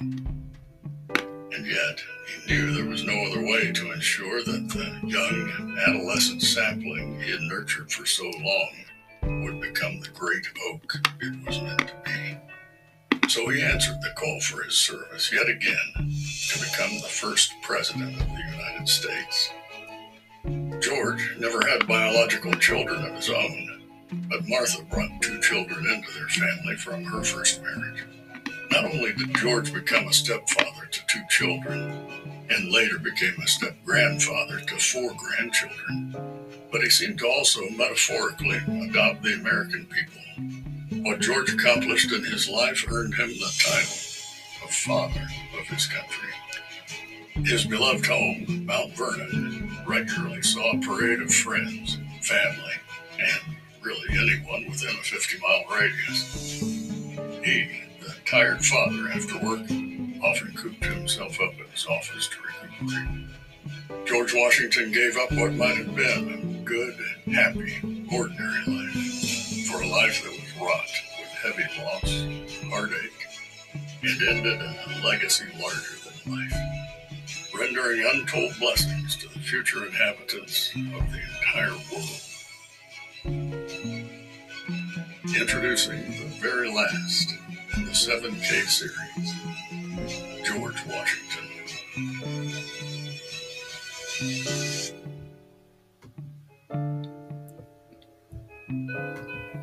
And 1.52 1.68
yet, 1.68 2.02
he 2.26 2.52
knew 2.52 2.74
there 2.74 2.90
was 2.90 3.06
no 3.06 3.14
other 3.26 3.44
way 3.44 3.72
to 3.72 3.92
ensure 3.92 4.44
that 4.44 4.70
the 4.70 5.08
young 5.08 5.78
adolescent 5.88 6.42
sapling 6.42 7.22
he 7.22 7.30
had 7.30 7.42
nurtured 7.42 7.92
for 7.92 8.08
so 8.08 8.24
long 8.24 8.72
would 9.24 9.62
become 9.62 10.00
the 10.00 10.10
great 10.10 10.46
oak 10.70 10.94
it 11.22 11.46
was 11.46 11.62
meant 11.62 11.88
to 11.88 11.94
be. 12.06 12.38
So 13.30 13.48
he 13.50 13.62
answered 13.62 14.02
the 14.02 14.14
call 14.16 14.40
for 14.42 14.64
his 14.64 14.76
service 14.76 15.32
yet 15.32 15.48
again 15.48 15.94
to 15.96 16.60
become 16.60 17.00
the 17.02 17.10
first 17.10 17.54
president 17.62 18.20
of 18.20 18.28
the 18.28 18.44
United 18.52 18.88
States. 18.88 19.50
George 20.82 21.36
never 21.40 21.60
had 21.68 21.88
biological 21.88 22.54
children 22.54 23.06
of 23.06 23.16
his 23.16 23.30
own, 23.30 23.84
but 24.30 24.48
Martha 24.48 24.84
brought 24.84 25.22
two 25.22 25.40
children 25.42 25.86
into 25.92 26.12
their 26.14 26.28
family 26.30 26.76
from 26.76 27.04
her 27.04 27.24
first 27.24 27.62
marriage. 27.62 28.04
Not 28.80 28.94
only 28.94 29.12
did 29.12 29.36
George 29.36 29.74
become 29.74 30.08
a 30.08 30.14
stepfather 30.14 30.86
to 30.90 31.02
two 31.08 31.22
children, 31.30 31.92
and 32.50 32.72
later 32.72 32.98
became 32.98 33.36
a 33.44 33.48
step 33.48 33.76
grandfather 33.84 34.62
to 34.62 34.78
four 34.78 35.14
grandchildren, 35.18 36.16
but 36.72 36.82
he 36.82 36.90
seemed 36.90 37.20
to 37.20 37.28
also 37.28 37.60
metaphorically 37.72 38.62
adopt 38.88 39.22
the 39.22 39.34
American 39.34 39.86
people. 39.88 41.04
What 41.04 41.20
George 41.20 41.54
accomplished 41.54 42.14
in 42.14 42.24
his 42.24 42.48
life 42.48 42.86
earned 42.90 43.16
him 43.16 43.28
the 43.28 43.54
title 43.62 43.98
of 44.64 44.74
father 44.74 45.28
of 45.60 45.68
his 45.68 45.86
country. 45.86 46.30
His 47.44 47.66
beloved 47.66 48.06
home, 48.06 48.66
Mount 48.66 48.96
Vernon, 48.96 49.78
regularly 49.86 50.42
saw 50.42 50.72
a 50.72 50.80
parade 50.80 51.20
of 51.20 51.34
friends, 51.34 51.98
family, 52.22 52.76
and 53.20 53.58
really 53.82 54.08
anyone 54.12 54.70
within 54.70 54.96
a 54.96 55.04
50 55.04 55.38
mile 55.40 55.66
radius. 55.70 56.62
He, 57.44 57.89
tired 58.30 58.64
father 58.64 59.10
after 59.10 59.40
work 59.40 59.62
often 60.24 60.54
cooped 60.56 60.86
himself 60.86 61.42
up 61.42 61.52
in 61.54 61.66
his 61.72 61.88
office 61.88 62.30
to 62.30 62.38
recuperate. 62.44 64.06
George 64.06 64.36
Washington 64.36 64.92
gave 64.92 65.18
up 65.18 65.32
what 65.32 65.54
might 65.54 65.78
have 65.78 65.96
been 65.96 66.30
a 66.30 66.64
good, 66.64 66.94
happy, 67.34 68.06
ordinary 68.14 68.64
life 68.68 69.66
for 69.68 69.82
a 69.82 69.88
life 69.88 70.22
that 70.24 70.32
was 70.32 70.62
wrought 70.62 70.92
with 71.18 71.30
heavy 71.42 71.68
loss, 71.84 72.12
heartache, 72.70 73.26
and 74.04 74.22
ended 74.22 74.62
in 74.62 74.76
a 74.94 75.08
legacy 75.08 75.46
larger 75.60 75.96
than 76.06 76.38
life, 76.38 76.54
rendering 77.58 78.08
untold 78.14 78.54
blessings 78.60 79.16
to 79.16 79.28
the 79.30 79.40
future 79.40 79.88
inhabitants 79.88 80.70
of 80.76 81.12
the 81.12 81.20
entire 81.40 81.78
world. 81.92 82.22
Introducing 85.36 86.02
the 86.12 86.38
very 86.40 86.72
last 86.72 87.34
in 87.80 87.86
the 87.86 87.92
7K 87.92 88.68
series, 88.68 89.34
George 90.44 90.86
Washington. 90.86 91.46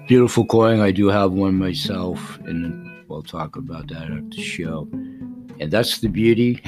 Beautiful 0.08 0.46
coin. 0.46 0.80
I 0.80 0.92
do 0.92 1.08
have 1.08 1.32
one 1.32 1.56
myself, 1.56 2.38
and 2.46 3.04
we'll 3.08 3.22
talk 3.22 3.56
about 3.56 3.88
that 3.88 4.10
at 4.10 4.30
the 4.30 4.42
show. 4.42 4.88
And 5.60 5.70
that's 5.70 5.98
the 5.98 6.08
beauty 6.08 6.62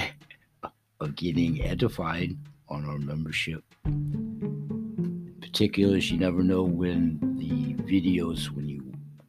of 1.00 1.16
getting 1.16 1.62
edified 1.62 2.36
on 2.68 2.84
our 2.84 2.98
membership. 2.98 3.64
Particulars, 5.40 6.10
you 6.10 6.18
never 6.18 6.42
know 6.42 6.62
when 6.62 7.18
the 7.38 7.74
videos, 7.84 8.50
you 8.66 8.67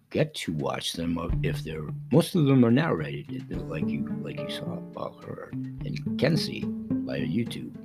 get 0.09 0.33
to 0.33 0.53
watch 0.53 0.93
them 0.93 1.17
if 1.43 1.63
they're 1.63 1.87
most 2.11 2.35
of 2.35 2.45
them 2.45 2.65
are 2.65 2.71
narrated 2.71 3.49
like 3.69 3.87
you 3.87 4.07
like 4.21 4.39
you 4.39 4.49
saw 4.49 4.79
or 4.95 5.11
her 5.21 5.49
and 5.51 6.39
see 6.39 6.63
via 6.65 7.25
YouTube. 7.25 7.75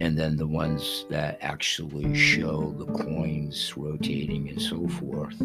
And 0.00 0.18
then 0.18 0.36
the 0.36 0.46
ones 0.46 1.06
that 1.10 1.38
actually 1.40 2.14
show 2.14 2.74
the 2.76 2.86
coins 2.86 3.72
rotating 3.76 4.48
and 4.48 4.60
so 4.60 4.88
forth. 4.88 5.38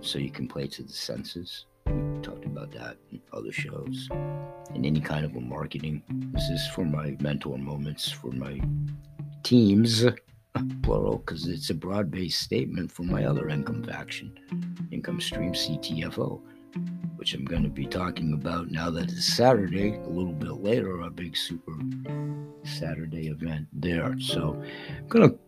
So 0.00 0.18
you 0.18 0.30
can 0.30 0.48
play 0.48 0.66
to 0.68 0.82
the 0.82 0.92
senses. 0.92 1.66
We 1.86 2.22
talked 2.22 2.44
about 2.44 2.70
that 2.72 2.96
in 3.10 3.20
other 3.32 3.52
shows. 3.52 4.08
And 4.74 4.86
any 4.86 5.00
kind 5.00 5.24
of 5.24 5.36
a 5.36 5.40
marketing. 5.40 6.02
This 6.32 6.48
is 6.48 6.66
for 6.68 6.84
my 6.84 7.16
mentor 7.20 7.58
moments 7.58 8.10
for 8.10 8.30
my 8.30 8.60
teams 9.42 10.04
plural, 10.82 11.18
because 11.18 11.46
it's 11.46 11.70
a 11.70 11.74
broad 11.74 12.10
based 12.10 12.40
statement 12.40 12.90
for 12.90 13.02
my 13.02 13.24
other 13.24 13.48
income 13.48 13.82
faction, 13.82 14.38
Income 14.90 15.20
Stream 15.20 15.52
CTFO, 15.52 16.40
which 17.16 17.34
I'm 17.34 17.44
going 17.44 17.62
to 17.62 17.68
be 17.68 17.86
talking 17.86 18.34
about 18.34 18.70
now 18.70 18.90
that 18.90 19.10
it's 19.10 19.34
Saturday, 19.34 19.94
a 19.94 20.08
little 20.08 20.32
bit 20.32 20.52
later, 20.52 21.00
a 21.00 21.10
big 21.10 21.36
super 21.36 21.72
Saturday 22.64 23.28
event 23.28 23.66
there. 23.72 24.18
So 24.18 24.62
I'm 24.98 25.08
going 25.08 25.30
to 25.30 25.38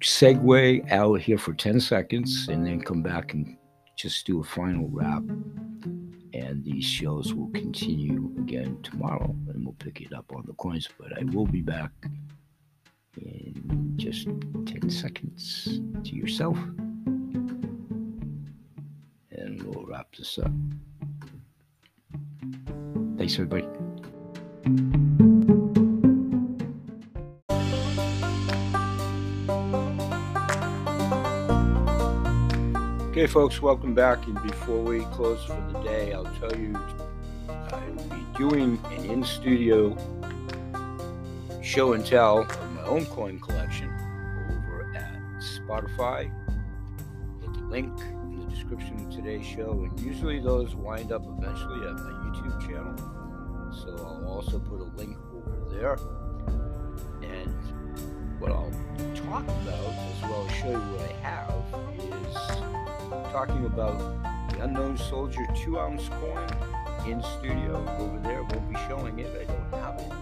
segue 0.00 0.90
out 0.92 1.20
here 1.20 1.38
for 1.38 1.54
10 1.54 1.80
seconds 1.80 2.48
and 2.48 2.66
then 2.66 2.80
come 2.80 3.02
back 3.02 3.34
and 3.34 3.56
just 3.96 4.26
do 4.26 4.40
a 4.40 4.44
final 4.44 4.88
wrap. 4.88 5.22
And 6.34 6.64
these 6.64 6.84
shows 6.84 7.34
will 7.34 7.50
continue 7.50 8.32
again 8.38 8.78
tomorrow 8.82 9.36
and 9.48 9.64
we'll 9.64 9.74
pick 9.74 10.00
it 10.00 10.12
up 10.14 10.32
on 10.34 10.44
the 10.46 10.54
coins. 10.54 10.88
But 10.98 11.18
I 11.18 11.24
will 11.24 11.46
be 11.46 11.60
back 11.60 11.90
in 13.16 13.94
just 13.96 14.26
10 14.66 14.90
seconds 14.90 15.80
to 16.04 16.14
yourself. 16.14 16.58
And 19.30 19.62
we'll 19.64 19.84
wrap 19.86 20.14
this 20.16 20.38
up. 20.38 20.50
Thanks, 23.16 23.34
everybody. 23.34 23.66
Okay, 33.10 33.26
folks, 33.26 33.60
welcome 33.60 33.94
back. 33.94 34.26
And 34.26 34.42
before 34.42 34.82
we 34.82 35.00
close 35.12 35.44
for 35.44 35.60
the 35.72 35.80
day, 35.82 36.12
I'll 36.12 36.24
tell 36.40 36.56
you 36.56 36.74
I'll 37.48 37.80
be 38.08 38.38
doing 38.38 38.80
an 38.86 39.04
in 39.04 39.22
studio 39.22 39.96
show 41.62 41.92
and 41.92 42.04
tell 42.04 42.46
my 42.82 42.88
own 42.88 43.06
coin 43.06 43.38
collection 43.38 43.90
over 44.50 44.92
at 44.96 45.20
Spotify. 45.40 46.30
Hit 47.40 47.52
the 47.54 47.60
link 47.60 47.92
in 48.00 48.40
the 48.40 48.46
description 48.46 49.06
of 49.06 49.14
today's 49.14 49.46
show, 49.46 49.70
and 49.70 50.00
usually 50.00 50.40
those 50.40 50.74
wind 50.74 51.12
up 51.12 51.22
eventually 51.38 51.86
at 51.86 51.94
my 51.94 52.10
YouTube 52.10 52.60
channel. 52.66 52.96
So 53.72 53.88
I'll 53.98 54.28
also 54.28 54.58
put 54.58 54.80
a 54.80 54.90
link 54.96 55.16
over 55.34 55.70
there. 55.70 55.96
And 57.22 58.40
what 58.40 58.50
I'll 58.50 58.72
talk 59.14 59.44
about, 59.44 59.68
as 59.68 60.22
well 60.22 60.46
as 60.48 60.56
show 60.56 60.70
you 60.70 60.78
what 60.78 61.08
I 61.08 61.12
have, 61.22 61.54
is 61.98 63.32
talking 63.32 63.64
about 63.66 63.98
the 64.50 64.64
Unknown 64.64 64.98
Soldier 64.98 65.46
2 65.64 65.78
ounce 65.78 66.08
coin 66.08 67.10
in 67.10 67.22
studio 67.22 67.76
over 67.98 68.18
there. 68.18 68.42
Won't 68.42 68.68
be 68.68 68.76
showing 68.88 69.18
it, 69.20 69.30
I 69.40 69.44
don't 69.44 69.80
have 69.80 70.00
it 70.00 70.02
have 70.02 70.12
it 70.12 70.21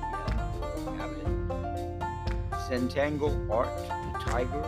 Zentangle 2.71 3.51
Art, 3.51 3.77
the 4.13 4.19
Tiger, 4.21 4.65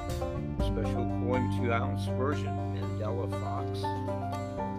special 0.59 1.05
coin 1.23 1.57
2 1.63 1.73
ounce 1.73 2.07
version, 2.19 2.49
Mandela 2.75 3.31
Fox. 3.31 3.79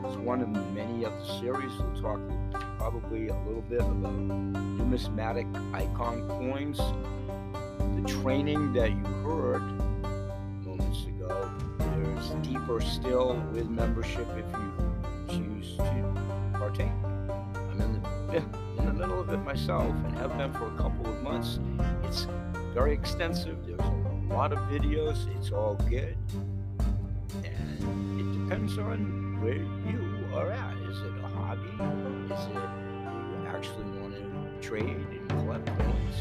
It's 0.05 0.17
one 0.17 0.41
of 0.41 0.49
many 0.73 1.05
of 1.05 1.13
the 1.13 1.39
series. 1.39 1.71
We'll 1.79 2.01
talk 2.01 2.19
probably 2.77 3.29
a 3.29 3.37
little 3.47 3.61
bit 3.61 3.79
about 3.79 4.11
numismatic 4.11 5.47
icon 5.71 6.27
coins. 6.27 6.79
The 7.95 8.21
training 8.21 8.73
that 8.73 8.91
you 8.91 9.05
heard 9.23 9.61
moments 10.65 11.05
ago, 11.05 11.49
there's 11.79 12.29
deeper 12.45 12.81
still 12.81 13.41
with 13.53 13.69
membership 13.69 14.27
if 14.31 14.45
you 14.51 15.37
choose 15.37 15.77
to 15.77 16.51
partake. 16.55 16.91
I'm 17.71 17.79
in 17.79 18.01
the, 18.01 18.43
in 18.79 18.85
the 18.85 18.93
middle 18.93 19.21
of 19.21 19.29
it 19.29 19.37
myself 19.37 19.95
and 20.07 20.17
have 20.17 20.37
been 20.37 20.51
for 20.51 20.67
a 20.67 20.77
couple 20.77 21.07
of 21.07 21.23
months. 21.23 21.59
It's 22.03 22.27
very 22.73 22.93
extensive. 22.93 23.65
There's 23.67 23.79
a 23.79 24.33
lot 24.33 24.51
of 24.51 24.57
videos. 24.69 25.27
It's 25.37 25.51
all 25.51 25.75
good. 25.89 26.17
And 27.43 28.19
it 28.19 28.39
depends 28.43 28.77
on 28.79 29.39
where 29.41 29.53
you 29.53 30.25
are 30.33 30.51
at. 30.51 30.77
Is 30.89 30.99
it 31.01 31.23
a 31.23 31.27
hobby? 31.27 32.33
Is 32.33 32.45
it 32.47 32.53
you 32.53 33.47
actually 33.47 33.85
want 33.99 34.15
to 34.15 34.67
trade 34.67 34.83
and 34.85 35.29
collect 35.29 35.67
coins? 35.67 36.15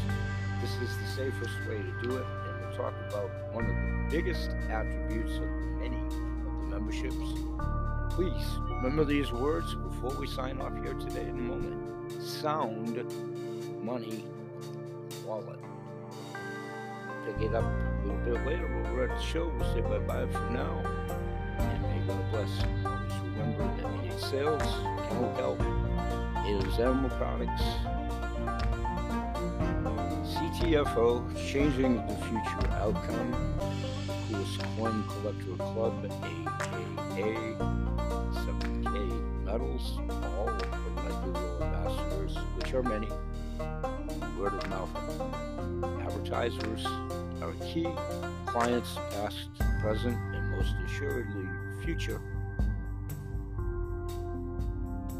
This 0.61 0.71
is 0.75 0.95
the 0.97 1.07
safest 1.07 1.55
way 1.67 1.77
to 1.77 2.07
do 2.07 2.17
it. 2.17 2.25
And 2.25 2.61
we'll 2.61 2.77
talk 2.77 2.93
about 3.09 3.31
one 3.51 3.65
of 3.65 3.71
the 3.71 4.07
biggest 4.11 4.51
attributes 4.69 5.35
of 5.37 5.49
many 5.79 5.97
of 5.97 6.11
the 6.11 6.67
memberships. 6.69 7.15
Please 8.11 8.45
remember 8.69 9.03
these 9.03 9.31
words 9.31 9.73
before 9.73 10.15
we 10.19 10.27
sign 10.27 10.61
off 10.61 10.73
here 10.83 10.93
today 10.93 11.23
in 11.23 11.29
a 11.29 11.33
moment. 11.33 12.21
Sound 12.21 13.03
money 13.83 14.23
wallet 15.25 15.59
pick 17.25 17.41
it 17.41 17.55
up 17.55 17.63
a 17.63 18.07
little 18.07 18.21
bit 18.23 18.45
later 18.45 18.73
we're 18.93 19.05
at 19.05 19.17
the 19.17 19.23
show. 19.23 19.51
We'll 19.57 19.73
say 19.73 19.81
bye 19.81 19.99
bye 19.99 20.27
for 20.31 20.49
now. 20.51 20.83
And 21.57 21.81
may 21.83 21.99
God 22.07 22.31
bless. 22.31 22.49
Always 22.85 23.13
remember 23.23 23.65
that 23.81 24.19
sales 24.19 24.61
can 25.09 25.35
help. 25.35 25.59
is 26.47 26.79
Animal 26.79 27.09
Products. 27.11 27.63
CTFO, 30.33 31.51
Changing 31.51 31.95
the 32.07 32.15
Future 32.15 32.71
Outcome. 32.73 33.35
Coolest 34.29 34.61
Coin 34.77 35.03
Collector 35.09 35.55
Club, 35.57 36.05
aka 37.15 37.55
7K 38.45 39.43
Metals, 39.43 39.99
all 40.09 40.49
of 40.49 40.95
my 40.95 41.25
Google 41.25 41.63
ambassadors, 41.63 42.35
which 42.55 42.73
are 42.73 42.83
many. 42.83 43.09
Word 44.43 44.55
of 44.55 44.69
mouth 44.71 44.89
advertisers 46.01 46.85
are 47.41 47.53
key. 47.63 47.87
Clients, 48.45 48.95
past, 49.11 49.47
present, 49.79 50.17
and 50.17 50.51
most 50.51 50.75
assuredly 50.85 51.47
future 51.85 52.19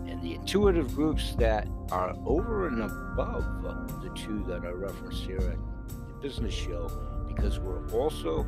And 0.08 0.22
the 0.22 0.34
intuitive 0.36 0.94
groups 0.94 1.36
that 1.36 1.70
are 1.90 2.14
over 2.26 2.68
and 2.68 2.82
above 2.82 4.04
the 4.04 4.10
two 4.10 4.44
that 4.50 4.66
are 4.66 4.76
referenced 4.76 5.24
here 5.24 5.38
at 5.38 5.58
the 5.88 6.14
business 6.22 6.54
show 6.54 6.92
because 7.26 7.60
we're 7.60 7.90
also 7.92 8.46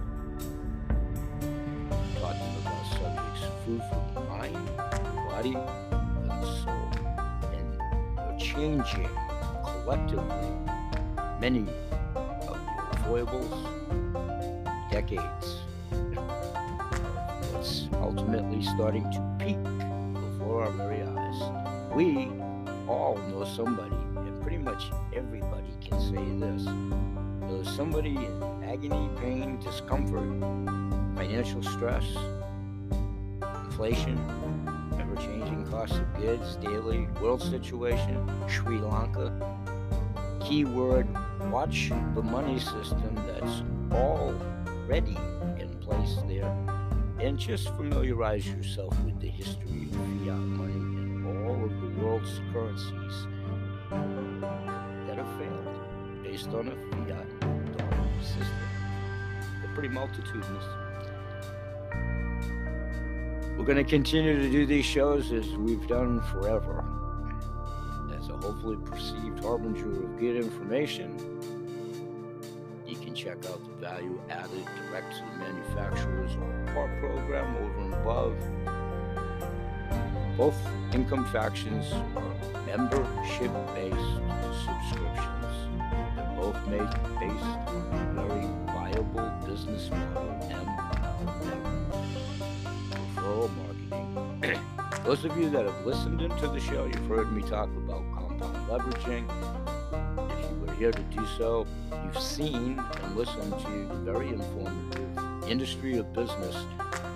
talking 2.19 2.55
about 2.59 2.85
subjects 2.91 3.43
food 3.65 3.81
for 3.89 4.11
the 4.13 4.19
mind, 4.27 4.75
body, 5.29 5.55
and 5.55 6.43
soul. 6.43 6.91
And 7.53 7.79
we're 8.17 8.38
changing 8.38 9.07
collectively 9.86 10.26
many 11.39 11.63
of 12.15 13.06
foibles, 13.06 13.67
decades. 14.91 15.60
It's 17.54 17.88
ultimately 17.93 18.63
starting 18.63 19.04
to 19.12 19.36
peak 19.38 19.62
before 20.13 20.63
our 20.63 20.71
very 20.71 21.04
eyes 21.04 21.15
we 21.93 22.32
all 22.88 23.17
know 23.30 23.45
somebody, 23.45 23.95
and 24.17 24.41
pretty 24.41 24.58
much 24.58 24.86
everybody 25.15 25.69
can 25.82 26.00
say 26.00 26.24
this 26.39 26.65
knows 26.65 27.76
somebody 27.76 28.15
in 28.15 28.63
agony, 28.63 29.08
pain, 29.21 29.60
discomfort, 29.60 30.28
financial 31.15 31.62
stress, 31.62 32.06
inflation, 33.65 34.19
ever 35.00 35.15
changing 35.15 35.65
cost 35.69 35.93
of 35.93 36.15
goods, 36.17 36.56
daily 36.56 37.08
world 37.21 37.41
situation, 37.41 38.28
Sri 38.50 38.80
Lanka. 38.80 39.32
Keyword 40.45 41.08
watch 41.51 41.89
the 42.13 42.21
money 42.21 42.60
system 42.60 43.15
that's 43.25 43.63
already 43.91 45.17
in 45.60 45.75
place 45.81 46.17
there 46.27 46.55
and 47.19 47.39
just 47.39 47.69
familiarize 47.69 48.47
yourself 48.47 48.95
with 49.03 49.19
the 49.19 49.27
history 49.27 49.88
of 49.89 49.95
fiat 49.95 50.38
money 50.38 50.71
and 50.73 51.47
all 51.47 51.65
of 51.65 51.71
the 51.81 51.99
world's 51.99 52.39
currencies 52.53 53.25
that 55.08 55.17
have 55.17 55.38
failed 55.39 56.23
based 56.23 56.49
on 56.49 56.67
a 56.67 56.75
fiat 56.91 57.39
dollar 57.39 58.21
system. 58.21 58.45
They're 59.63 59.73
pretty 59.73 59.89
multitudinous. 59.89 60.63
We're 63.58 63.65
going 63.65 63.84
to 63.84 63.84
continue 63.84 64.38
to 64.38 64.51
do 64.51 64.67
these 64.67 64.86
shows 64.86 65.31
as 65.31 65.47
we've 65.58 65.88
done 65.88 66.21
forever, 66.31 66.85
hopefully 68.45 68.77
perceived 68.86 69.43
harbinger 69.43 69.89
of 69.89 70.19
good 70.19 70.36
information. 70.36 71.17
You 72.88 72.95
can 72.95 73.15
check 73.15 73.38
out 73.47 73.60
the 73.65 73.81
value 73.81 74.21
added 74.29 74.65
direct 74.88 75.13
to 75.13 75.23
the 75.31 75.38
manufacturers 75.39 76.31
or 76.36 76.73
part 76.73 76.99
program 76.99 77.55
over 77.58 77.79
and 77.79 77.93
above 77.93 78.36
both 80.38 80.55
income 80.93 81.25
factions 81.25 81.91
are 82.15 82.65
membership 82.65 83.51
based 83.73 83.95
subscriptions. 84.65 85.55
They're 86.15 86.36
both 86.36 86.67
made 86.67 86.91
based 87.19 87.43
on 87.67 87.88
a 87.93 88.27
very 88.27 88.47
viable 88.65 89.31
business 89.45 89.89
model 89.89 90.38
MLM. 90.51 91.86
Referral 93.15 93.49
marketing. 93.55 94.60
Those 95.05 95.23
of 95.23 95.38
you 95.38 95.49
that 95.51 95.65
have 95.65 95.86
listened 95.86 96.21
into 96.21 96.47
the 96.47 96.60
show, 96.60 96.86
you've 96.86 97.08
heard 97.08 97.31
me 97.31 97.41
talk 97.43 97.69
leveraging. 98.69 99.25
If 100.32 100.51
you 100.51 100.65
were 100.65 100.73
here 100.73 100.91
to 100.91 101.01
do 101.04 101.25
so, 101.38 101.65
you've 102.04 102.21
seen 102.21 102.80
and 102.80 103.15
listened 103.15 103.54
to 103.60 103.88
the 103.88 104.12
very 104.12 104.30
informative 104.30 105.49
industry 105.49 105.97
of 105.97 106.12
business 106.13 106.56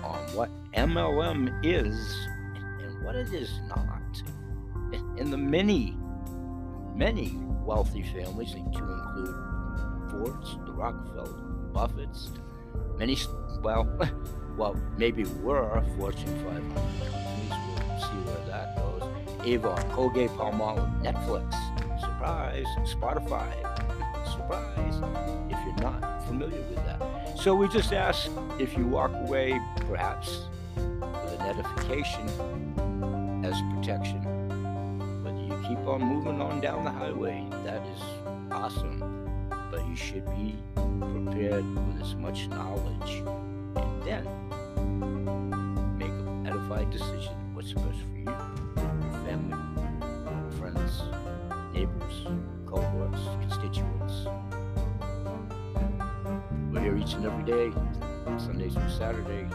on 0.04 0.18
what 0.34 0.50
MLM 0.72 1.64
is 1.64 2.26
and 2.54 3.04
what 3.04 3.16
it 3.16 3.32
is 3.32 3.50
not. 3.68 4.22
In 5.18 5.30
the 5.30 5.38
many, 5.38 5.96
many 6.94 7.36
wealthy 7.64 8.02
families, 8.02 8.52
to 8.52 8.58
include 8.58 10.10
Fords, 10.10 10.56
the 10.66 10.72
Rockefeller, 10.72 11.32
Buffett's, 11.72 12.30
many, 12.96 13.16
well, 13.62 13.86
well, 14.56 14.76
maybe 14.96 15.24
were 15.42 15.82
Fortune 15.96 16.44
500 16.44 17.29
Avon, 19.44 19.82
Colgate, 19.90 20.30
Palmolive, 20.30 21.02
Netflix, 21.02 21.52
surprise, 22.00 22.66
Spotify, 22.84 23.50
surprise, 24.30 24.96
if 25.48 25.58
you're 25.64 25.90
not 25.90 26.24
familiar 26.26 26.60
with 26.62 26.76
that. 26.86 27.38
So 27.38 27.54
we 27.54 27.68
just 27.68 27.92
ask 27.92 28.30
if 28.58 28.76
you 28.76 28.86
walk 28.86 29.12
away, 29.14 29.58
perhaps 29.88 30.46
with 30.76 31.40
an 31.40 31.42
edification 31.42 32.28
as 33.44 33.60
protection. 33.74 34.20
Whether 35.24 35.40
you 35.40 35.68
keep 35.68 35.86
on 35.86 36.02
moving 36.02 36.40
on 36.40 36.60
down 36.60 36.84
the 36.84 36.90
highway, 36.90 37.46
that 37.64 37.82
is 37.86 38.02
awesome. 38.50 39.48
But 39.70 39.86
you 39.88 39.96
should 39.96 40.26
be 40.26 40.56
prepared 40.74 41.64
with 41.64 42.02
as 42.02 42.14
much 42.14 42.48
knowledge 42.48 43.22
and 43.76 44.02
then 44.04 44.24
make 45.96 46.10
an 46.10 46.46
edified 46.46 46.90
decision 46.90 47.34
what's 47.54 47.72
best 47.72 47.98
for 48.10 48.16
you, 48.16 48.24
and 57.20 57.30
every 57.30 57.44
day, 57.44 57.70
Sunday 58.38 58.70
through 58.70 58.88
Saturday. 58.88 59.46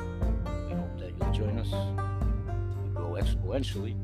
We 0.68 0.76
hope 0.76 1.00
that 1.00 1.14
you'll 1.20 1.32
join 1.32 1.58
us 1.58 1.72
We 1.72 2.90
grow 2.94 3.14
exponentially. 3.14 3.96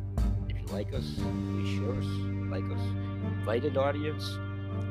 If 0.50 0.58
you 0.62 0.65
like 0.74 0.91
us, 0.93 1.19
please 1.19 1.78
share 1.78 1.93
us, 1.93 2.06
like 2.50 2.63
us. 2.71 2.82
Invited 3.39 3.78
audience, 3.78 4.38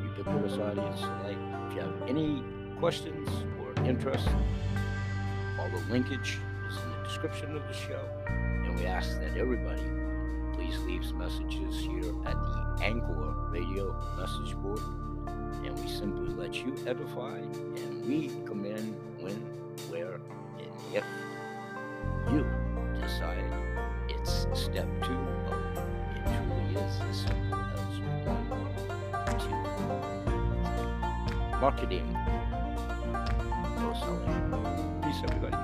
ubiquitous 0.05 0.59
audience. 0.59 1.01
Like, 1.25 1.39
if 1.67 1.75
you 1.75 1.81
have 1.81 2.03
any 2.09 2.45
questions 2.79 3.29
or 3.61 3.85
interest, 3.85 4.29
all 5.59 5.69
the 5.69 5.93
linkage 5.93 6.39
is 6.69 6.77
in 6.77 6.91
the 6.91 7.03
description 7.03 7.57
of 7.57 7.63
the 7.63 7.75
show. 7.75 8.09
And 8.29 8.79
we 8.79 8.87
ask 8.87 9.19
that 9.21 9.37
everybody 9.37 9.83
please 10.55 10.79
leave 10.83 11.13
messages 11.15 11.81
here 11.81 12.15
at 12.25 12.35
the 12.35 12.79
Anchor 12.83 13.35
Radio 13.51 13.97
message 14.17 14.55
board 14.59 15.10
and 15.65 15.79
we 15.79 15.89
simply 15.89 16.35
let 16.35 16.55
you 16.55 16.75
edify 16.87 17.37
and 17.39 18.07
we 18.07 18.29
come 18.47 18.65
in 18.65 18.95
when, 19.21 19.37
where, 19.91 20.21
and 20.59 20.71
if 20.93 21.05
you 22.33 22.47
decide 23.01 23.45
it's 24.09 24.47
step 24.55 24.89
two 25.03 25.13
of 25.13 25.53
it 25.77 26.01
truly 26.71 26.85
is 26.85 27.01
as 27.01 27.17
simple 27.21 27.59
as 27.59 28.01
one, 28.27 28.47
two, 29.39 29.45
three. 29.45 29.61
Marketing, 31.61 32.09
no 33.77 33.93
selling. 34.01 35.01
Peace, 35.03 35.23
everybody. 35.25 35.57